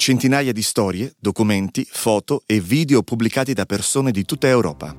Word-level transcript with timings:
centinaia 0.00 0.52
di 0.52 0.62
storie, 0.62 1.12
documenti, 1.18 1.84
foto 1.90 2.44
e 2.46 2.60
video 2.60 3.02
pubblicati 3.02 3.52
da 3.52 3.66
persone 3.66 4.12
di 4.12 4.24
tutta 4.24 4.46
Europa. 4.46 4.94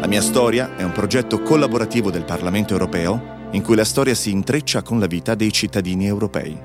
La 0.00 0.06
mia 0.06 0.22
storia 0.22 0.74
è 0.74 0.82
un 0.82 0.92
progetto 0.92 1.42
collaborativo 1.42 2.10
del 2.10 2.24
Parlamento 2.24 2.72
europeo 2.72 3.48
in 3.52 3.60
cui 3.62 3.76
la 3.76 3.84
storia 3.84 4.14
si 4.14 4.30
intreccia 4.30 4.80
con 4.80 4.98
la 4.98 5.06
vita 5.06 5.34
dei 5.34 5.52
cittadini 5.52 6.06
europei. 6.06 6.58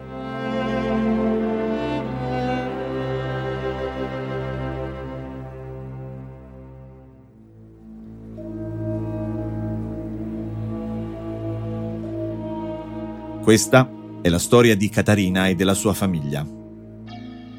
Questa 13.44 13.92
è 14.22 14.30
la 14.30 14.40
storia 14.40 14.76
di 14.76 14.88
Catarina 14.88 15.50
e 15.50 15.56
della 15.56 15.74
sua 15.74 15.94
famiglia. 15.94 16.64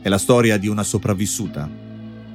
È 0.06 0.08
la 0.08 0.18
storia 0.18 0.56
di 0.56 0.68
una 0.68 0.84
sopravvissuta. 0.84 1.68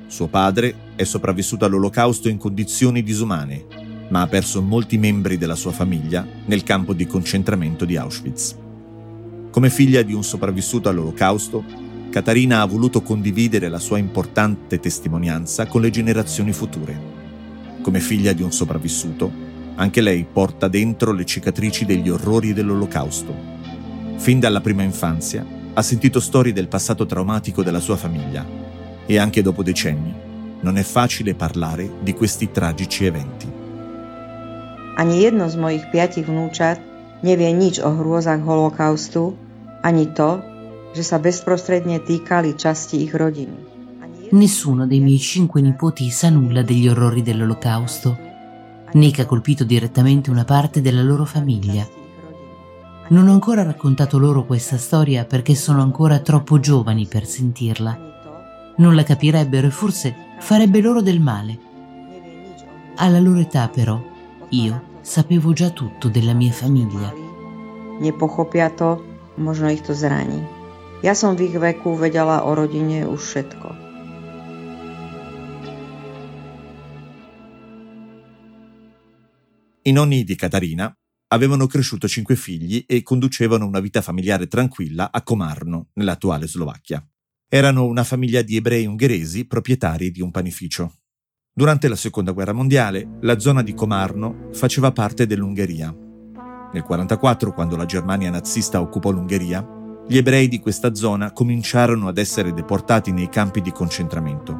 Suo 0.08 0.28
padre 0.28 0.92
è 0.98 1.06
sopravvissuto 1.06 1.64
all'olocausto 1.64 2.28
in 2.28 2.36
condizioni 2.36 3.02
disumane, 3.02 3.64
ma 4.10 4.20
ha 4.20 4.28
perso 4.28 4.62
molti 4.62 4.98
membri 4.98 5.38
della 5.38 5.56
sua 5.56 5.72
famiglia 5.72 6.28
nel 6.48 6.64
campo 6.64 6.92
di 6.92 7.08
concentramento 7.08 7.86
di 7.86 7.96
Auschwitz. 7.96 8.58
Come 9.52 9.70
figlia 9.70 10.02
di 10.02 10.12
un 10.12 10.22
sopravvissuto 10.22 10.90
all'olocausto, 10.90 11.64
Catarina 12.10 12.60
ha 12.60 12.66
voluto 12.66 13.02
condividere 13.02 13.70
la 13.70 13.80
sua 13.80 13.98
importante 13.98 14.82
testimonianza 14.82 15.66
con 15.68 15.80
le 15.80 15.92
generazioni 15.92 16.52
future. 16.52 17.00
Come 17.82 18.02
figlia 18.02 18.34
di 18.34 18.44
un 18.44 18.52
sopravvissuto, 18.52 19.32
anche 19.76 20.02
lei 20.02 20.26
porta 20.30 20.68
dentro 20.68 21.14
le 21.14 21.24
cicatrici 21.24 21.86
degli 21.86 22.10
orrori 22.10 22.52
dell'Olocausto. 22.52 23.34
Fin 24.18 24.42
dalla 24.42 24.60
prima 24.60 24.84
infanzia 24.84 25.60
ha 25.74 25.82
sentito 25.82 26.20
storie 26.20 26.54
del 26.54 26.68
passato 26.68 27.06
traumatico 27.06 27.64
della 27.64 27.80
sua 27.80 27.96
famiglia 27.96 28.46
e 29.06 29.18
anche 29.18 29.42
dopo 29.42 29.64
decenni 29.64 30.14
non 30.62 30.78
è 30.78 30.84
facile 30.84 31.34
parlare 31.34 31.90
di 32.02 32.14
questi 32.14 32.52
tragici 32.52 33.06
eventi. 33.06 33.50
Ani 34.98 35.24
jedno 35.24 35.48
z 35.50 35.56
mojich 35.56 35.90
piatich 35.90 36.28
vnúčat 36.28 36.78
nevie 37.24 37.50
nič 37.54 37.80
o 37.80 37.90
hrôzach 37.90 38.44
holokaustu, 38.44 39.34
ani 39.82 40.12
to, 40.14 40.44
že 40.94 41.02
sa 41.02 41.18
bezprostredne 41.18 42.04
týkali 42.04 42.54
časti 42.54 43.02
ich 43.02 43.16
rodiny. 43.16 43.70
Nessuno 44.32 44.86
dei 44.88 45.00
miei 45.00 45.20
cinque 45.20 45.62
nipoti 45.62 46.10
sa 46.10 46.30
nulla 46.30 46.62
degli 46.62 46.88
orrori 46.88 47.22
dell'Olocausto 47.22 48.30
né 48.94 49.12
che 49.12 49.22
ha 49.22 49.26
colpito 49.26 49.64
direttamente 49.64 50.30
una 50.30 50.44
parte 50.44 50.82
della 50.82 51.02
loro 51.02 51.26
famiglia. 51.26 51.88
Non 53.12 53.28
ho 53.28 53.34
ancora 53.34 53.62
raccontato 53.64 54.18
loro 54.18 54.46
questa 54.46 54.78
storia 54.78 55.26
perché 55.26 55.54
sono 55.54 55.82
ancora 55.82 56.20
troppo 56.20 56.62
giovani 56.62 57.08
per 57.08 57.26
sentirla. 57.26 58.74
Non 58.78 58.96
la 58.96 59.04
capirebbero 59.04 59.68
e 59.68 59.70
forse 59.70 60.16
farebbe 60.40 60.80
loro 60.80 61.02
del 61.02 61.20
male. 61.20 61.60
Alla 62.96 63.20
loro 63.20 63.40
età 63.40 63.68
però 63.68 64.02
io 64.48 64.84
sapevo 65.02 65.52
già 65.52 65.72
tutto 65.72 66.08
della 66.08 66.32
mia 66.32 66.54
famiglia. 66.54 67.14
Nepochopia 68.00 68.70
to, 68.70 69.04
možno 69.36 69.70
ich 69.70 69.82
to 69.82 69.94
zraní. 69.94 70.42
Ja 71.04 71.14
som 71.14 71.36
v 71.36 71.52
ich 71.52 71.60
veku 71.60 71.98
vedela 72.00 72.46
o 72.48 72.56
rodine 72.56 73.04
už 73.04 73.20
všetko. 73.20 73.76
I 79.84 79.92
nonni 79.92 80.24
di 80.24 80.36
Catarina 80.36 81.01
avevano 81.34 81.66
cresciuto 81.68 82.08
cinque 82.08 82.36
figli 82.36 82.84
e 82.88 83.04
conducevano 83.04 83.66
una 83.66 83.80
vita 83.80 84.02
familiare 84.02 84.48
tranquilla 84.48 85.12
a 85.12 85.22
Komarno, 85.22 85.88
nell'attuale 85.94 86.48
Slovacchia. 86.48 87.06
Erano 87.48 87.86
una 87.86 88.04
famiglia 88.04 88.42
di 88.42 88.58
ebrei 88.58 88.86
ungheresi 88.86 89.46
proprietari 89.46 90.12
di 90.12 90.22
un 90.22 90.32
panificio. 90.32 90.94
Durante 91.54 91.88
la 91.88 91.96
Seconda 91.96 92.32
Guerra 92.32 92.54
Mondiale, 92.54 93.18
la 93.22 93.40
zona 93.40 93.62
di 93.62 93.74
Komarno 93.74 94.50
faceva 94.54 94.92
parte 94.92 95.26
dell'Ungheria. 95.26 95.88
Nel 95.88 96.84
1944, 96.88 97.54
quando 97.54 97.76
la 97.76 97.86
Germania 97.86 98.30
nazista 98.30 98.82
occupò 98.82 99.12
l'Ungheria, 99.12 99.66
gli 100.08 100.18
ebrei 100.18 100.48
di 100.48 100.60
questa 100.60 100.94
zona 100.96 101.32
cominciarono 101.32 102.08
ad 102.08 102.18
essere 102.18 102.54
deportati 102.54 103.12
nei 103.12 103.30
campi 103.30 103.62
di 103.62 103.72
concentramento. 103.72 104.54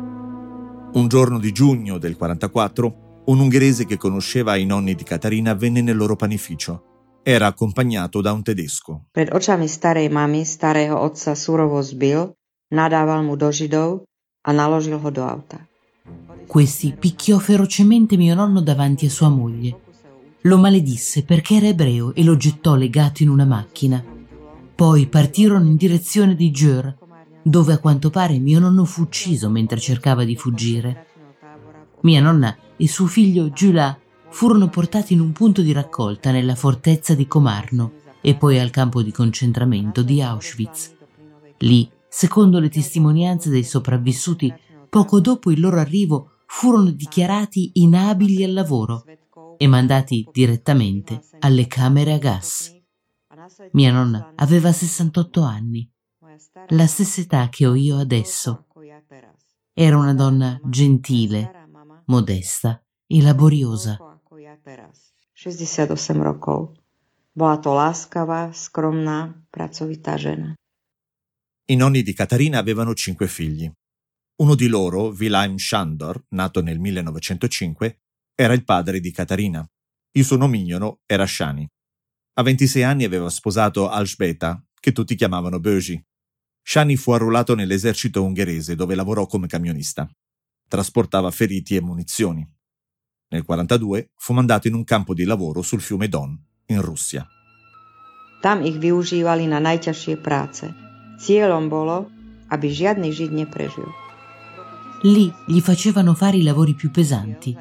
Un 0.94 1.08
giorno 1.08 1.40
di 1.40 1.52
giugno 1.52 1.98
del 1.98 2.16
1944, 2.18 3.11
un 3.26 3.40
ungherese 3.40 3.86
che 3.86 3.98
conosceva 3.98 4.56
i 4.56 4.66
nonni 4.66 4.96
di 4.96 5.04
Catarina 5.04 5.54
venne 5.54 5.82
nel 5.82 5.96
loro 5.96 6.16
panificio. 6.16 6.84
Era 7.24 7.46
accompagnato 7.46 8.20
da 8.22 8.32
un 8.32 8.42
tedesco. 8.42 9.06
Pred 9.12 9.34
očami 9.34 9.68
starej 9.68 10.10
mamy 10.10 10.44
starého 10.44 11.00
otca 11.00 11.36
surovo 11.36 11.82
zbil, 11.82 12.34
nadával 12.70 13.24
mu 13.24 13.36
do 13.36 13.52
židov 13.52 14.04
a 14.42 14.52
naložil 14.52 14.98
ho 14.98 15.10
do 15.12 15.24
auta. 15.24 15.68
Questi 16.48 16.96
picchiò 16.98 17.38
ferocemente 17.38 18.18
mio 18.18 18.34
nonno 18.34 18.60
davanti 18.62 19.06
a 19.06 19.10
sua 19.10 19.30
moglie. 19.30 19.80
Lo 20.42 20.58
maledisse 20.58 21.24
perché 21.24 21.58
era 21.58 21.68
ebreo 21.68 22.16
e 22.16 22.24
lo 22.24 22.36
gettò 22.36 22.76
legato 22.76 23.22
in 23.22 23.30
una 23.30 23.46
macchina. 23.46 24.04
Poi 24.76 25.06
partirono 25.06 25.68
in 25.68 25.76
direzione 25.76 26.34
di 26.36 26.50
Gjör, 26.50 26.98
dove 27.44 27.74
a 27.74 27.78
quanto 27.78 28.10
pare 28.10 28.40
mio 28.40 28.60
nonno 28.60 28.84
fu 28.84 29.04
ucciso 29.04 29.50
mentre 29.52 29.80
cercava 29.80 30.24
di 30.24 30.36
fuggire. 30.36 31.06
Mia 32.02 32.20
nonna 32.20 32.58
e 32.82 32.88
suo 32.88 33.06
figlio 33.06 33.52
Giulà 33.52 33.96
furono 34.30 34.68
portati 34.68 35.14
in 35.14 35.20
un 35.20 35.32
punto 35.34 35.62
di 35.62 35.72
raccolta 35.72 36.32
nella 36.32 36.56
fortezza 36.56 37.14
di 37.14 37.28
Comarno 37.28 37.92
e 38.22 38.34
poi 38.34 38.58
al 38.58 38.72
campo 38.72 39.04
di 39.04 39.12
concentramento 39.12 40.02
di 40.02 40.20
Auschwitz. 40.20 40.96
Lì, 41.60 41.88
secondo 42.10 42.60
le 42.60 42.70
testimonianze 42.70 43.52
dei 43.52 43.64
sopravvissuti, 43.64 44.52
poco 44.90 45.20
dopo 45.20 45.52
il 45.52 45.60
loro 45.60 45.78
arrivo 45.78 46.38
furono 46.48 46.90
dichiarati 46.90 47.70
inabili 47.76 48.44
al 48.44 48.54
lavoro 48.54 49.04
e 49.58 49.68
mandati 49.68 50.28
direttamente 50.32 51.22
alle 51.40 51.68
camere 51.68 52.14
a 52.14 52.18
gas. 52.18 52.76
Mia 53.74 53.92
nonna 53.92 54.34
aveva 54.38 54.72
68 54.72 55.42
anni, 55.44 55.88
la 56.70 56.88
stessa 56.88 57.22
età 57.22 57.48
che 57.50 57.68
ho 57.68 57.76
io 57.76 57.98
adesso. 57.98 58.66
Era 59.72 59.98
una 59.98 60.16
donna 60.16 60.60
gentile, 60.64 61.61
modesta 62.12 62.84
e 63.08 63.22
laboriosa. 63.22 63.98
68 65.34 66.22
rokov. 66.22 66.76
Bola 67.32 67.58
to 67.58 67.72
láskavá, 67.74 68.52
skromná, 68.52 69.48
pracovitá 69.50 70.18
žena. 70.18 70.54
I 71.72 71.76
nonni 71.76 72.04
di 72.04 72.12
Catarina 72.12 72.60
avevano 72.60 72.94
cinque 72.94 73.28
figli. 73.28 73.72
Uno 74.42 74.56
di 74.56 74.68
loro, 74.68 75.16
Wilhelm 75.16 75.56
Schandor, 75.56 76.26
nato 76.36 76.62
nel 76.62 76.80
1905, 76.80 78.02
era 78.36 78.54
il 78.54 78.66
padre 78.66 79.00
di 79.00 79.12
Catarina. 79.12 79.66
Il 80.12 80.26
suo 80.26 80.36
nomignolo 80.36 81.00
era 81.06 81.26
Shani. 81.26 81.66
A 82.34 82.44
26 82.44 82.84
anni 82.84 83.06
aveva 83.06 83.30
sposato 83.30 83.88
Alsbeta, 83.88 84.62
che 84.82 84.92
tutti 84.92 85.16
chiamavano 85.16 85.62
Böji. 85.62 86.04
Shani 86.62 86.98
fu 86.98 87.12
arruolato 87.12 87.56
nell'esercito 87.56 88.22
ungherese 88.22 88.76
dove 88.76 88.96
lavorò 88.96 89.26
come 89.28 89.48
camionista 89.48 90.12
trasportava 90.72 91.30
feriti 91.32 91.76
e 91.76 91.82
munizioni. 91.82 92.40
Nel 93.32 93.44
1942 93.44 94.12
fu 94.16 94.32
mandato 94.32 94.70
in 94.70 94.74
un 94.74 94.86
campo 94.86 95.14
di 95.14 95.26
lavoro 95.26 95.62
sul 95.62 95.82
fiume 95.82 96.08
Don, 96.08 96.32
in 96.68 96.80
Russia. 96.80 97.28
Tam 98.40 98.64
ich 98.64 98.80
využívali 98.80 99.52
na 99.52 99.60
najťažšie 99.60 100.16
práce. 100.24 100.72
Cieľom 101.20 101.68
bolo, 101.68 102.08
aby 102.50 102.72
žiadny 102.72 103.12
žid 103.12 103.36
neprežil. 103.36 103.86
Lì 105.04 105.28
gli 105.46 105.60
facevano 105.60 106.16
fare 106.16 106.38
i 106.40 106.44
lavori 106.44 106.74
più 106.74 106.90
pesanti. 106.90 107.54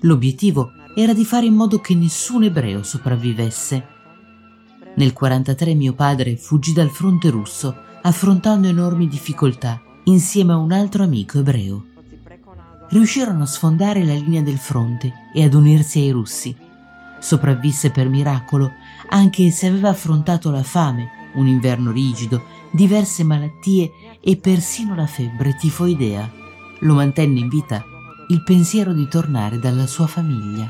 L'obiettivo 0.00 0.72
era 0.96 1.12
di 1.12 1.24
fare 1.24 1.46
in 1.46 1.54
modo 1.54 1.78
che 1.78 1.94
nessun 1.94 2.44
ebreo 2.44 2.82
sopravvivesse. 2.82 3.94
Nel 4.96 5.12
1943 5.12 5.74
mio 5.74 5.92
padre 5.92 6.36
fuggì 6.36 6.72
dal 6.72 6.90
fronte 6.90 7.28
russo, 7.28 8.00
affrontando 8.02 8.66
enormi 8.66 9.06
difficoltà, 9.06 9.80
insieme 10.04 10.52
a 10.52 10.56
un 10.56 10.72
altro 10.72 11.04
amico 11.04 11.38
ebreo 11.38 11.95
riuscirono 12.90 13.42
a 13.42 13.46
sfondare 13.46 14.04
la 14.04 14.14
linea 14.14 14.42
del 14.42 14.58
fronte 14.58 15.12
e 15.32 15.42
ad 15.42 15.54
unirsi 15.54 16.00
ai 16.00 16.10
russi. 16.10 16.56
Sopravvisse 17.18 17.90
per 17.90 18.08
miracolo, 18.08 18.72
anche 19.08 19.50
se 19.50 19.66
aveva 19.66 19.88
affrontato 19.88 20.50
la 20.50 20.62
fame, 20.62 21.30
un 21.34 21.46
inverno 21.46 21.90
rigido, 21.90 22.44
diverse 22.70 23.24
malattie 23.24 23.90
e 24.20 24.36
persino 24.36 24.94
la 24.94 25.06
febbre 25.06 25.56
tifoidea. 25.56 26.30
Lo 26.80 26.94
mantenne 26.94 27.40
in 27.40 27.48
vita 27.48 27.84
il 28.28 28.42
pensiero 28.42 28.92
di 28.92 29.06
tornare 29.08 29.58
dalla 29.58 29.86
sua 29.86 30.06
famiglia. 30.06 30.68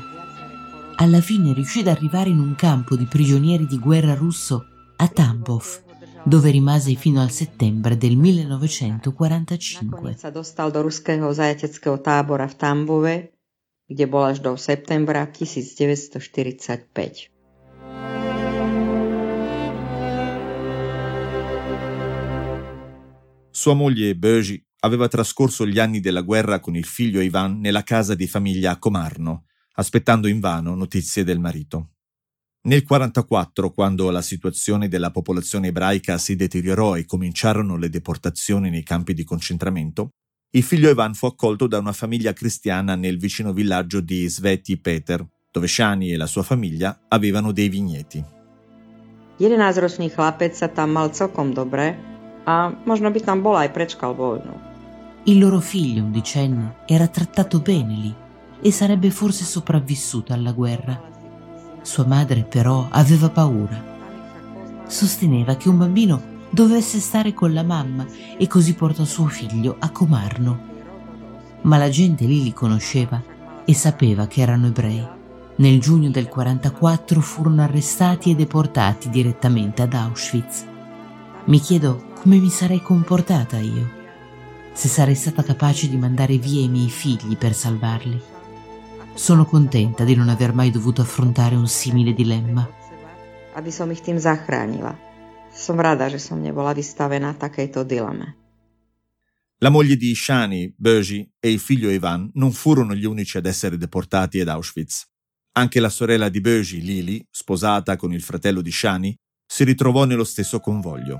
Alla 0.95 1.21
fine 1.21 1.53
riuscì 1.53 1.79
ad 1.79 1.87
arrivare 1.87 2.29
in 2.29 2.39
un 2.39 2.55
campo 2.55 2.95
di 2.95 3.05
prigionieri 3.05 3.65
di 3.65 3.79
guerra 3.79 4.13
russo 4.13 4.65
a 4.95 5.07
Tambov, 5.07 5.83
dove 6.27 6.51
rimase 6.51 6.93
fino 6.95 7.21
al 7.21 7.31
settembre 7.31 7.95
del 7.95 8.17
1945. 8.17 10.17
sa 10.19 10.29
dostal 10.29 10.71
do 10.75 10.83
ruského 10.83 11.31
zajateckého 11.31 12.03
tábora 12.03 12.51
v 12.51 12.55
Tambove, 12.59 13.31
kde 13.87 14.11
bol 14.11 14.27
až 14.27 14.43
do 14.43 14.59
septembra 14.59 15.23
1945. 15.23 17.31
Sua 23.55 23.73
moglie 23.73 24.13
Böji 24.13 24.61
aveva 24.83 25.07
trascorso 25.07 25.65
gli 25.65 25.79
anni 25.79 26.01
della 26.01 26.27
guerra 26.27 26.59
con 26.59 26.75
il 26.75 26.83
figlio 26.83 27.21
Ivan 27.21 27.61
nella 27.61 27.83
casa 27.83 28.15
di 28.15 28.27
famiglia 28.27 28.71
a 28.71 28.77
Comarno, 28.77 29.45
aspettando 29.79 30.27
invano 30.27 30.75
notizie 30.75 31.23
del 31.23 31.39
marito. 31.39 31.91
Nel 32.67 32.83
1944, 32.83 33.71
quando 33.71 34.09
la 34.09 34.21
situazione 34.21 34.89
della 34.89 35.09
popolazione 35.09 35.67
ebraica 35.67 36.17
si 36.17 36.35
deteriorò 36.35 36.97
e 36.97 37.05
cominciarono 37.05 37.77
le 37.77 37.87
deportazioni 37.87 38.69
nei 38.69 38.83
campi 38.83 39.13
di 39.13 39.23
concentramento, 39.23 40.09
il 40.51 40.63
figlio 40.63 40.89
Ivan 40.89 41.13
fu 41.13 41.27
accolto 41.27 41.65
da 41.65 41.77
una 41.77 41.93
famiglia 41.93 42.33
cristiana 42.33 42.95
nel 42.95 43.19
vicino 43.19 43.53
villaggio 43.53 44.01
di 44.01 44.27
Sveti 44.27 44.77
Peter, 44.81 45.25
dove 45.49 45.65
Shani 45.65 46.11
e 46.11 46.17
la 46.17 46.25
sua 46.25 46.43
famiglia 46.43 47.05
avevano 47.07 47.53
dei 47.53 47.69
vigneti. 47.69 48.21
11-ročný 49.39 50.11
chlapec 50.11 50.53
sa 50.53 50.67
tam 50.67 50.91
mal 50.91 51.13
celkom 51.13 51.53
dobre 51.53 51.95
a 52.43 52.67
možno 52.83 53.11
by 53.11 53.21
tam 53.23 53.39
bol 53.41 53.55
aj 53.55 53.71
prečkal 53.71 54.11
vojnu. 54.11 54.59
Il 55.23 55.39
loro 55.39 55.61
figlio, 55.61 56.03
undicenne, 56.03 56.83
era 56.85 57.07
trattato 57.07 57.61
bene 57.61 57.93
lì 57.95 58.13
e 58.59 58.71
sarebbe 58.73 59.09
forse 59.09 59.45
sopravvissuto 59.45 60.33
alla 60.33 60.51
guerra. 60.51 61.15
Sua 61.87 62.05
madre 62.05 62.43
però 62.43 62.89
aveva 62.91 63.29
paura. 63.29 63.81
Sosteneva 64.87 65.55
che 65.55 65.69
un 65.69 65.77
bambino 65.77 66.21
dovesse 66.49 66.99
stare 66.99 67.33
con 67.33 67.53
la 67.53 67.63
mamma 67.63 68.05
e 68.37 68.45
così 68.45 68.73
portò 68.73 69.05
suo 69.05 69.27
figlio 69.27 69.77
a 69.79 69.89
Comarno. 69.89 70.59
Ma 71.61 71.77
la 71.77 71.87
gente 71.87 72.25
lì 72.25 72.43
li 72.43 72.51
conosceva 72.51 73.23
e 73.63 73.73
sapeva 73.73 74.27
che 74.27 74.41
erano 74.41 74.67
ebrei. 74.67 75.07
Nel 75.55 75.79
giugno 75.79 76.09
del 76.09 76.27
44 76.27 77.21
furono 77.21 77.61
arrestati 77.61 78.31
e 78.31 78.35
deportati 78.35 79.09
direttamente 79.09 79.81
ad 79.81 79.93
Auschwitz. 79.93 80.65
Mi 81.45 81.59
chiedo 81.61 82.07
come 82.19 82.35
mi 82.35 82.49
sarei 82.49 82.81
comportata 82.81 83.59
io, 83.59 83.89
se 84.73 84.89
sarei 84.89 85.15
stata 85.15 85.41
capace 85.41 85.87
di 85.87 85.95
mandare 85.95 86.37
via 86.37 86.61
i 86.61 86.67
miei 86.67 86.89
figli 86.89 87.37
per 87.37 87.53
salvarli. 87.53 88.35
Sono 89.17 89.45
contenta 89.45 90.03
di 90.03 90.13
non 90.13 90.29
aver 90.29 90.53
mai 90.53 90.69
dovuto 90.69 91.01
affrontare 91.01 91.55
un 91.55 91.67
simile 91.67 92.13
dilemma. 92.13 92.69
Aby 93.55 93.71
som 93.71 93.89
ich 93.89 94.05
tým 94.05 94.21
zachránila. 94.21 94.93
Som 95.49 95.81
rada, 95.81 96.05
že 96.05 96.21
som 96.21 96.37
nebola 96.37 96.69
vystavená 96.71 97.33
takejto 97.33 97.81
dileme. 97.81 98.37
La 99.57 99.69
moglie 99.69 99.97
di 99.97 100.13
Shani, 100.13 100.71
Böji 100.77 101.27
e 101.39 101.49
il 101.49 101.57
figlio 101.57 101.89
Ivan 101.89 102.29
non 102.35 102.51
furono 102.51 102.93
gli 102.93 103.05
unici 103.05 103.37
ad 103.37 103.47
essere 103.47 103.75
deportati 103.75 104.39
ad 104.39 104.49
Auschwitz. 104.49 105.09
Anche 105.53 105.79
la 105.79 105.89
sorella 105.89 106.29
di 106.29 106.39
Böji, 106.39 106.81
Lili, 106.81 107.27
sposata 107.31 107.95
con 107.95 108.13
il 108.13 108.21
fratello 108.21 108.61
di 108.61 108.71
Shani, 108.71 109.17
si 109.47 109.63
ritrovò 109.63 110.05
nello 110.05 110.25
stesso 110.25 110.59
convoglio. 110.59 111.17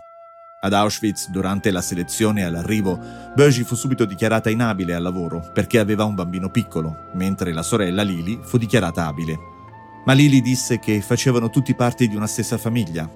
Ad 0.60 0.74
Auschwitz, 0.74 1.30
durante 1.30 1.70
la 1.70 1.82
selezione 1.82 2.44
all'arrivo, 2.44 2.98
Böji 3.36 3.64
fu 3.64 3.76
subito 3.76 4.06
dichiarata 4.06 4.50
inabile 4.50 4.96
al 4.96 5.04
lavoro 5.04 5.52
perché 5.54 5.78
aveva 5.78 6.04
un 6.04 6.16
bambino 6.16 6.50
piccolo, 6.50 7.10
mentre 7.14 7.54
la 7.54 7.62
sorella 7.62 8.02
Lili 8.02 8.40
fu 8.42 8.58
dichiarata 8.58 9.06
abile. 9.06 9.38
Ma 10.06 10.14
Lili 10.14 10.42
disse 10.42 10.80
che 10.80 11.00
facevano 11.02 11.52
tutti 11.52 11.76
parte 11.76 12.08
di 12.08 12.16
una 12.16 12.26
stessa 12.26 12.58
famiglia. 12.58 13.08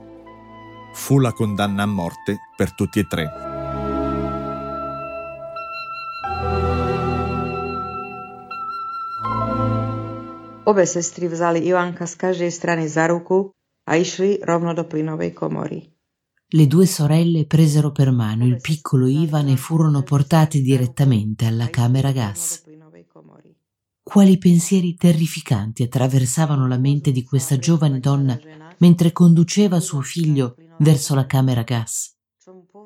Fu 0.94 1.18
la 1.18 1.32
condanna 1.32 1.82
a 1.82 1.88
morte 1.88 2.38
per 2.56 2.76
tutti 2.76 3.00
e 3.00 3.08
tre. 3.08 3.32
Obe 10.64 10.86
sestry 10.86 11.28
vzali 11.28 11.66
Ivanka 11.66 12.06
z 12.06 12.16
každej 12.16 12.52
strany 12.54 12.88
za 12.88 13.08
ruku 13.08 13.50
a 13.90 13.98
išli 13.98 14.40
rovno 14.46 14.74
do 14.74 14.86
plynovej 14.86 15.34
komory. 15.34 15.91
Le 16.54 16.68
due 16.68 16.86
sorelle 16.86 17.46
presero 17.46 17.94
per 17.94 18.12
mano 18.12 18.46
il 18.46 18.60
piccolo 18.60 19.08
Ivan 19.08 19.48
e 19.48 19.56
furono 19.56 20.04
portati 20.04 20.62
direttamente 20.62 21.46
alla 21.46 21.70
camera 21.70 22.12
gas. 22.12 22.64
Quali 24.04 24.38
pensieri 24.38 24.96
terrificanti 24.96 25.84
attraversavano 25.84 26.68
la 26.68 26.78
mente 26.78 27.14
di 27.14 27.24
questa 27.24 27.58
giovane 27.58 28.02
donna 28.02 28.38
mentre 28.80 29.14
conduceva 29.14 29.80
suo 29.80 30.02
figlio 30.02 30.58
verso 30.80 31.16
la 31.16 31.26
camera 31.26 31.62
gas. 31.62 32.18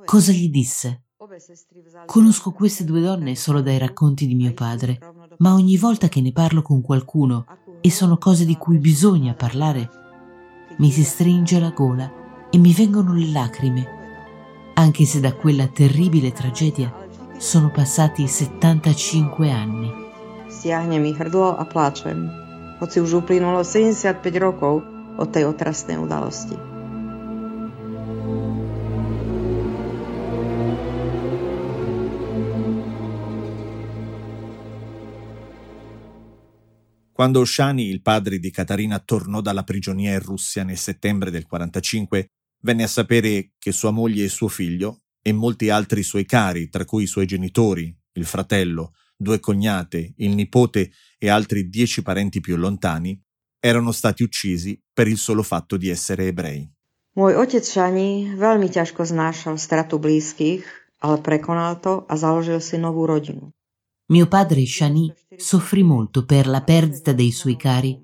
Cosa 0.06 0.32
gli 0.32 0.50
disse? 0.50 1.06
Conosco 2.06 2.52
queste 2.52 2.84
due 2.84 3.02
donne 3.02 3.36
solo 3.36 3.64
dai 3.64 3.80
racconti 3.80 4.28
di 4.28 4.36
mio 4.36 4.54
padre, 4.54 5.00
ma 5.40 5.56
ogni 5.56 5.78
volta 5.78 6.08
che 6.08 6.22
ne 6.22 6.32
parlo 6.32 6.62
con 6.62 6.84
qualcuno, 6.84 7.46
e 7.82 7.90
sono 7.90 8.20
cose 8.20 8.46
di 8.46 8.58
cui 8.58 8.78
bisogna 8.78 9.34
parlare, 9.34 9.90
mi 10.78 10.92
si 10.92 11.04
stringe 11.04 11.60
la 11.60 11.72
gola 11.72 12.24
e 12.56 12.58
mi 12.58 12.74
vengono 12.74 13.14
le 13.14 13.32
lacrime, 13.32 13.86
anche 14.76 15.04
se 15.04 15.20
da 15.20 15.34
quella 15.34 15.68
terribile 15.68 16.32
tragedia 16.32 16.90
sono 17.36 17.70
passati 17.70 18.30
75 18.30 19.52
anni. 19.52 19.92
Stiahne 20.48 20.98
mi 20.98 21.12
hrdlo 21.12 21.58
a 21.58 21.66
pláčem, 21.66 22.32
hoci 22.80 23.04
už 23.04 23.12
uplynulo 23.28 23.60
75 23.60 24.40
rokov 24.40 24.80
od 25.20 25.28
tej 25.36 25.52
otrasnej 25.52 26.00
udalosti. 26.00 26.56
Quando 37.12 37.44
Shani, 37.44 37.88
il 37.88 38.02
padre 38.02 38.40
di 38.40 38.52
Katarina, 38.52 39.00
tornò 39.00 39.40
dalla 39.40 39.64
prigionia 39.64 40.12
in 40.12 40.20
Russia 40.20 40.64
nel 40.64 40.78
settembre 40.78 41.32
del 41.32 41.46
45, 41.46 42.35
venne 42.66 42.84
a 42.84 42.88
sapere 42.88 43.52
che 43.60 43.72
sua 43.72 43.92
moglie 43.92 44.26
e 44.26 44.30
suo 44.30 44.48
figlio 44.48 45.04
e 45.22 45.32
molti 45.32 45.70
altri 45.70 46.02
suoi 46.02 46.26
cari, 46.26 46.68
tra 46.68 46.84
cui 46.84 47.04
i 47.04 47.08
suoi 47.08 47.28
genitori, 47.28 47.96
il 48.14 48.26
fratello, 48.26 48.94
due 49.16 49.40
cognate, 49.40 50.14
il 50.18 50.34
nipote 50.34 50.92
e 51.20 51.30
altri 51.30 51.70
dieci 51.70 52.02
parenti 52.02 52.42
più 52.42 52.58
lontani, 52.58 53.22
erano 53.60 53.92
stati 53.92 54.24
uccisi 54.24 54.82
per 54.92 55.08
il 55.08 55.18
solo 55.18 55.44
fatto 55.44 55.78
di 55.78 55.90
essere 55.90 56.26
ebrei. 56.26 56.68
Môj 57.16 57.32
otec 57.40 57.64
Šani 57.64 58.36
veľmi 58.36 58.68
ťažko 58.68 59.08
znášal 59.08 59.56
stratu 59.56 60.04
blízkych, 60.04 60.68
ale 61.00 61.24
prekonal 61.24 61.80
to 61.80 62.04
a 62.12 62.20
založil 62.20 62.60
si 62.60 62.76
novú 62.76 63.08
rodinu. 63.08 63.56
Mio 64.12 64.28
padre 64.28 64.68
Shani 64.68 65.08
soffrì 65.38 65.82
molto 65.82 66.26
per 66.26 66.52
la 66.52 66.60
perdita 66.60 67.16
dei 67.16 67.32
suoi 67.32 67.56
cari, 67.56 67.96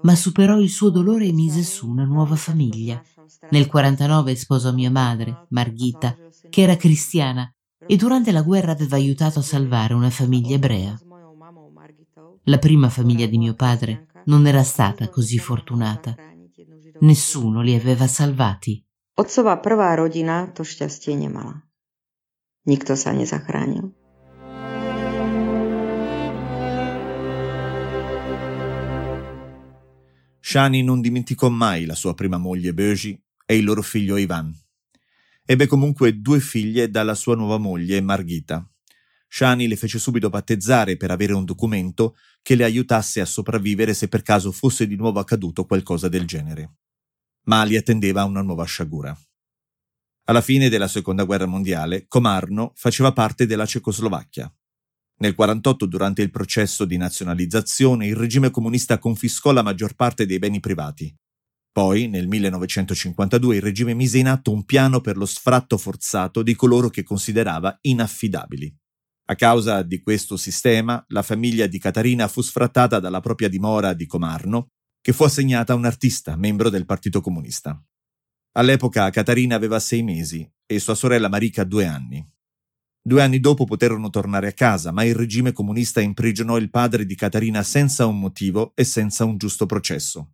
ma 0.00 0.14
superò 0.16 0.56
il 0.60 0.70
suo 0.70 0.88
dolore 0.88 1.26
e 1.28 1.36
mise 1.36 1.62
su 1.62 1.84
una 1.88 2.04
nuova 2.08 2.36
famiglia. 2.36 3.04
Nel 3.50 3.66
49 3.66 4.34
sposò 4.34 4.72
mia 4.72 4.90
madre, 4.90 5.46
Marghita, 5.50 6.16
che 6.50 6.62
era 6.62 6.76
cristiana 6.76 7.52
e 7.86 7.96
durante 7.96 8.32
la 8.32 8.42
guerra 8.42 8.72
aveva 8.72 8.96
aiutato 8.96 9.38
a 9.38 9.42
salvare 9.42 9.94
una 9.94 10.10
famiglia 10.10 10.54
ebrea. 10.54 10.98
La 12.44 12.58
prima 12.58 12.88
famiglia 12.88 13.26
di 13.26 13.38
mio 13.38 13.54
padre 13.54 14.06
non 14.26 14.46
era 14.46 14.62
stata 14.62 15.08
così 15.08 15.38
fortunata. 15.38 16.14
Nessuno 17.00 17.60
li 17.62 17.74
aveva 17.74 18.06
salvati. 18.06 18.84
Otcová 19.16 19.60
prvá 19.62 19.94
rodina 19.94 20.50
to 20.50 20.64
šťastie 20.66 21.14
nemala. 21.14 21.54
Nikto 22.66 22.96
sa 22.98 23.14
nezachránil. 23.14 24.03
Shani 30.54 30.84
non 30.84 31.00
dimenticò 31.00 31.48
mai 31.48 31.84
la 31.84 31.96
sua 31.96 32.14
prima 32.14 32.38
moglie 32.38 32.72
Böji 32.72 33.20
e 33.44 33.56
il 33.56 33.64
loro 33.64 33.82
figlio 33.82 34.16
Ivan. 34.16 34.56
Ebbe 35.44 35.66
comunque 35.66 36.20
due 36.20 36.38
figlie 36.38 36.88
dalla 36.90 37.16
sua 37.16 37.34
nuova 37.34 37.58
moglie 37.58 38.00
Marghita. 38.00 38.64
Shani 39.26 39.66
le 39.66 39.74
fece 39.74 39.98
subito 39.98 40.28
battezzare 40.28 40.96
per 40.96 41.10
avere 41.10 41.32
un 41.32 41.44
documento 41.44 42.16
che 42.40 42.54
le 42.54 42.62
aiutasse 42.62 43.20
a 43.20 43.24
sopravvivere 43.24 43.94
se 43.94 44.06
per 44.06 44.22
caso 44.22 44.52
fosse 44.52 44.86
di 44.86 44.94
nuovo 44.94 45.18
accaduto 45.18 45.64
qualcosa 45.64 46.08
del 46.08 46.24
genere. 46.24 46.76
Ma 47.46 47.64
li 47.64 47.76
attendeva 47.76 48.22
una 48.22 48.40
nuova 48.40 48.62
sciagura. 48.62 49.12
Alla 50.26 50.40
fine 50.40 50.68
della 50.68 50.86
seconda 50.86 51.24
guerra 51.24 51.46
mondiale, 51.46 52.06
Komarno 52.06 52.70
faceva 52.76 53.12
parte 53.12 53.44
della 53.46 53.66
Cecoslovacchia. 53.66 54.54
Nel 55.16 55.34
1948, 55.36 55.86
durante 55.86 56.22
il 56.22 56.30
processo 56.30 56.84
di 56.84 56.96
nazionalizzazione, 56.96 58.06
il 58.06 58.16
regime 58.16 58.50
comunista 58.50 58.98
confiscò 58.98 59.52
la 59.52 59.62
maggior 59.62 59.94
parte 59.94 60.26
dei 60.26 60.38
beni 60.38 60.60
privati, 60.60 61.14
poi, 61.74 62.06
nel 62.06 62.28
1952, 62.28 63.56
il 63.56 63.60
regime 63.60 63.94
mise 63.94 64.18
in 64.18 64.28
atto 64.28 64.52
un 64.52 64.64
piano 64.64 65.00
per 65.00 65.16
lo 65.16 65.26
sfratto 65.26 65.76
forzato 65.76 66.44
di 66.44 66.54
coloro 66.54 66.88
che 66.88 67.02
considerava 67.02 67.76
inaffidabili. 67.80 68.72
A 69.30 69.34
causa 69.34 69.82
di 69.82 70.00
questo 70.00 70.36
sistema, 70.36 71.04
la 71.08 71.22
famiglia 71.22 71.66
di 71.66 71.80
Catarina 71.80 72.28
fu 72.28 72.42
sfrattata 72.42 73.00
dalla 73.00 73.18
propria 73.18 73.48
dimora 73.48 73.92
di 73.92 74.06
Comarno, 74.06 74.68
che 75.00 75.12
fu 75.12 75.24
assegnata 75.24 75.72
a 75.72 75.76
un 75.76 75.84
artista, 75.84 76.36
membro 76.36 76.70
del 76.70 76.84
Partito 76.84 77.20
Comunista. 77.20 77.76
All'epoca 78.52 79.10
Catarina 79.10 79.56
aveva 79.56 79.80
sei 79.80 80.04
mesi 80.04 80.48
e 80.66 80.78
sua 80.78 80.94
sorella 80.94 81.28
Marica 81.28 81.64
due 81.64 81.86
anni. 81.86 82.24
Due 83.06 83.20
anni 83.20 83.38
dopo 83.38 83.64
poterono 83.64 84.08
tornare 84.08 84.48
a 84.48 84.52
casa, 84.52 84.90
ma 84.90 85.04
il 85.04 85.14
regime 85.14 85.52
comunista 85.52 86.00
imprigionò 86.00 86.56
il 86.56 86.70
padre 86.70 87.04
di 87.04 87.14
Catarina 87.14 87.62
senza 87.62 88.06
un 88.06 88.18
motivo 88.18 88.72
e 88.74 88.84
senza 88.84 89.24
un 89.24 89.36
giusto 89.36 89.66
processo 89.66 90.30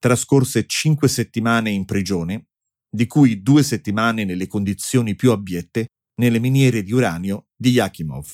trascorse 0.00 0.64
cinque 0.66 1.08
settimane 1.08 1.70
in 1.70 1.84
prigione, 1.84 2.46
di 2.88 3.06
cui 3.06 3.42
due 3.42 3.62
settimane 3.62 4.24
nelle 4.24 4.48
condizioni 4.48 5.14
più 5.14 5.30
abiette, 5.30 5.88
nelle 6.20 6.40
miniere 6.40 6.82
di 6.82 6.92
uranio 6.92 7.48
di 7.54 7.70
Yakimov. 7.70 8.26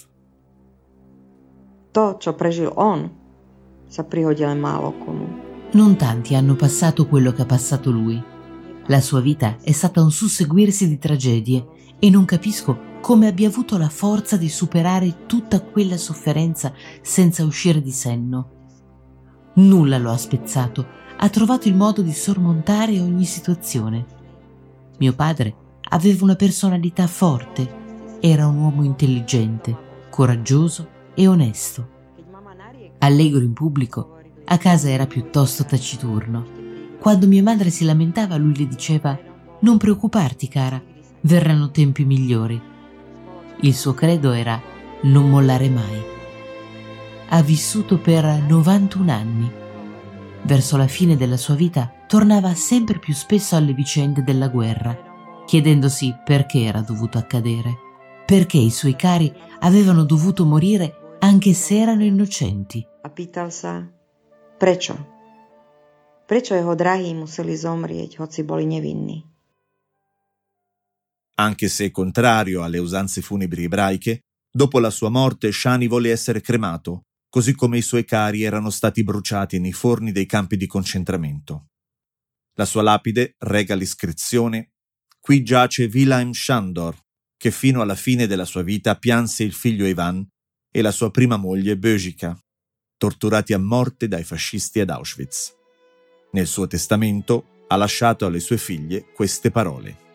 To, 1.90 2.16
čo 2.18 2.34
prežil 2.34 2.70
on, 2.76 3.10
sa 3.88 4.06
málo 4.54 4.92
komu. 4.98 5.44
Non 5.72 5.96
tanti 5.96 6.34
hanno 6.34 6.54
passato 6.54 7.06
quello 7.08 7.32
che 7.32 7.42
ha 7.42 7.46
passato 7.46 7.90
lui. 7.90 8.22
La 8.86 9.00
sua 9.00 9.20
vita 9.20 9.58
è 9.60 9.72
stata 9.72 10.00
un 10.02 10.12
susseguirsi 10.12 10.88
di 10.88 10.98
tragedie 10.98 11.66
e 11.98 12.10
non 12.10 12.24
capisco 12.24 12.85
come 13.00 13.26
abbia 13.26 13.48
avuto 13.48 13.78
la 13.78 13.88
forza 13.88 14.36
di 14.36 14.48
superare 14.48 15.26
tutta 15.26 15.60
quella 15.60 15.96
sofferenza 15.96 16.72
senza 17.00 17.44
uscire 17.44 17.80
di 17.80 17.92
senno. 17.92 18.50
Nulla 19.54 19.98
lo 19.98 20.10
ha 20.10 20.16
spezzato, 20.16 20.86
ha 21.16 21.28
trovato 21.28 21.68
il 21.68 21.74
modo 21.74 22.02
di 22.02 22.12
sormontare 22.12 23.00
ogni 23.00 23.24
situazione. 23.24 24.04
Mio 24.98 25.14
padre 25.14 25.54
aveva 25.90 26.24
una 26.24 26.36
personalità 26.36 27.06
forte, 27.06 28.18
era 28.20 28.46
un 28.46 28.58
uomo 28.58 28.82
intelligente, 28.82 29.76
coraggioso 30.10 30.88
e 31.14 31.26
onesto. 31.26 31.94
Allegro 32.98 33.40
in 33.40 33.52
pubblico, 33.52 34.18
a 34.44 34.58
casa 34.58 34.90
era 34.90 35.06
piuttosto 35.06 35.64
taciturno. 35.64 36.44
Quando 36.98 37.26
mia 37.26 37.42
madre 37.42 37.70
si 37.70 37.84
lamentava, 37.84 38.36
lui 38.36 38.56
le 38.56 38.66
diceva: 38.66 39.18
Non 39.60 39.76
preoccuparti, 39.76 40.48
cara, 40.48 40.82
verranno 41.22 41.70
tempi 41.70 42.04
migliori. 42.04 42.74
Il 43.60 43.74
suo 43.74 43.94
credo 43.94 44.32
era 44.32 44.60
non 45.02 45.30
mollare 45.30 45.68
mai. 45.68 46.02
Ha 47.28 47.42
vissuto 47.42 47.98
per 47.98 48.24
91 48.24 49.10
anni. 49.10 49.50
Verso 50.42 50.76
la 50.76 50.86
fine 50.86 51.16
della 51.16 51.36
sua 51.36 51.54
vita 51.54 51.90
tornava 52.06 52.54
sempre 52.54 52.98
più 52.98 53.14
spesso 53.14 53.56
alle 53.56 53.72
vicende 53.72 54.22
della 54.22 54.48
guerra, 54.48 54.96
chiedendosi 55.44 56.14
perché 56.24 56.62
era 56.62 56.80
dovuto 56.82 57.18
accadere, 57.18 57.76
perché 58.24 58.58
i 58.58 58.70
suoi 58.70 58.94
cari 58.94 59.32
avevano 59.60 60.04
dovuto 60.04 60.44
morire 60.44 61.16
anche 61.18 61.52
se 61.52 61.80
erano 61.80 62.04
innocenti. 62.04 62.86
Pýtal 63.06 63.50
sa, 63.50 63.86
prečo? 64.58 65.14
Prečo 66.26 66.54
jeho 66.58 66.74
drahí 66.74 67.14
museli 67.14 67.54
zomrieť, 67.54 68.18
hoci 68.18 68.42
boli 68.42 68.66
nevinní? 68.66 69.35
Anche 71.38 71.68
se 71.68 71.90
contrario 71.90 72.62
alle 72.62 72.78
usanze 72.78 73.20
funebri 73.20 73.64
ebraiche, 73.64 74.20
dopo 74.50 74.78
la 74.78 74.90
sua 74.90 75.10
morte 75.10 75.52
Shani 75.52 75.86
volle 75.86 76.10
essere 76.10 76.40
cremato, 76.40 77.02
così 77.28 77.54
come 77.54 77.78
i 77.78 77.82
suoi 77.82 78.04
cari 78.04 78.42
erano 78.42 78.70
stati 78.70 79.04
bruciati 79.04 79.58
nei 79.58 79.72
forni 79.72 80.12
dei 80.12 80.26
campi 80.26 80.56
di 80.56 80.66
concentramento. 80.66 81.66
La 82.54 82.64
sua 82.64 82.82
lapide 82.82 83.34
rega 83.38 83.74
l'iscrizione 83.74 84.70
Qui 85.20 85.42
giace 85.42 85.90
Wilhelm 85.92 86.30
Shandor, 86.32 86.96
che 87.36 87.50
fino 87.50 87.82
alla 87.82 87.96
fine 87.96 88.26
della 88.26 88.44
sua 88.44 88.62
vita 88.62 88.94
pianse 88.94 89.42
il 89.42 89.52
figlio 89.52 89.84
Ivan 89.84 90.24
e 90.70 90.80
la 90.80 90.92
sua 90.92 91.10
prima 91.10 91.36
moglie 91.36 91.76
Böjika, 91.76 92.38
torturati 92.96 93.52
a 93.52 93.58
morte 93.58 94.08
dai 94.08 94.24
fascisti 94.24 94.80
ad 94.80 94.88
Auschwitz. 94.88 95.52
Nel 96.30 96.46
suo 96.46 96.66
testamento 96.66 97.64
ha 97.66 97.76
lasciato 97.76 98.24
alle 98.24 98.40
sue 98.40 98.56
figlie 98.56 99.12
queste 99.12 99.50
parole. 99.50 100.05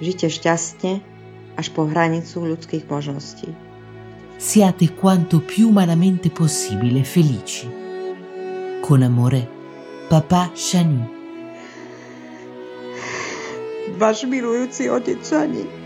Žite 0.00 0.32
šťastne 0.32 0.92
až 1.60 1.66
po 1.76 1.84
hranicu 1.84 2.44
ľudských 2.44 2.88
možností. 2.88 3.52
Siate 4.40 4.96
quanto 4.96 5.44
più 5.44 5.68
umanamente 5.68 6.32
possibile 6.32 7.04
felici. 7.04 7.68
Con 8.80 9.04
amore, 9.04 9.44
papà 10.08 10.48
Shani. 10.56 11.04
Váš 14.00 14.24
milujúci 14.24 14.88
otec 14.88 15.20
Šani. 15.20 15.79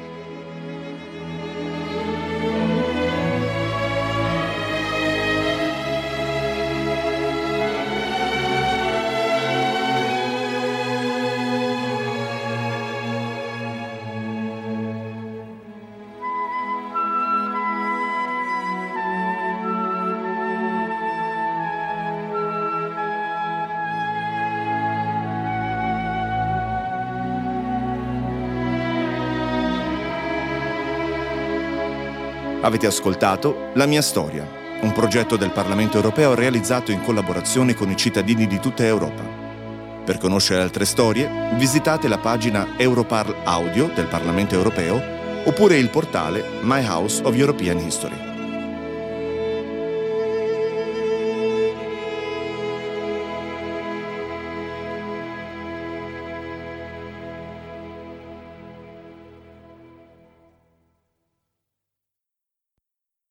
Avete 32.64 32.86
ascoltato 32.86 33.72
La 33.74 33.84
mia 33.84 34.00
storia, 34.00 34.48
un 34.80 34.92
progetto 34.92 35.36
del 35.36 35.50
Parlamento 35.50 35.96
europeo 35.96 36.32
realizzato 36.32 36.92
in 36.92 37.02
collaborazione 37.02 37.74
con 37.74 37.90
i 37.90 37.96
cittadini 37.96 38.46
di 38.46 38.58
tutta 38.58 38.86
Europa. 38.86 39.22
Per 40.02 40.16
conoscere 40.16 40.62
altre 40.62 40.86
storie, 40.86 41.30
visitate 41.56 42.08
la 42.08 42.16
pagina 42.16 42.68
Europarl 42.78 43.34
Audio 43.44 43.90
del 43.94 44.06
Parlamento 44.06 44.54
europeo 44.54 44.98
oppure 45.44 45.76
il 45.76 45.90
portale 45.90 46.42
My 46.62 46.82
House 46.86 47.22
of 47.22 47.36
European 47.36 47.76
History. 47.76 48.33